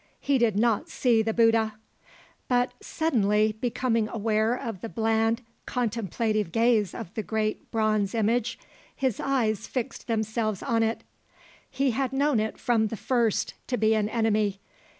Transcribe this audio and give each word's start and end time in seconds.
He 0.19 0.39
did 0.39 0.55
not 0.57 0.89
see 0.89 1.21
the 1.21 1.31
Bouddha. 1.31 1.73
But, 2.47 2.73
suddenly 2.83 3.51
becoming 3.51 4.09
aware 4.09 4.55
of 4.55 4.81
the 4.81 4.89
bland 4.89 5.43
contemplative 5.67 6.51
gaze 6.51 6.95
of 6.95 7.13
the 7.13 7.21
great 7.21 7.69
bronze 7.69 8.15
image, 8.15 8.57
his 8.95 9.19
eyes 9.19 9.67
fixed 9.67 10.07
themselves 10.07 10.63
on 10.63 10.81
it. 10.81 11.03
He 11.69 11.91
had 11.91 12.13
known 12.13 12.39
it 12.39 12.57
from 12.57 12.87
the 12.87 12.97
first 12.97 13.53
to 13.67 13.77
be 13.77 13.93
an 13.93 14.09
enemy. 14.09 14.59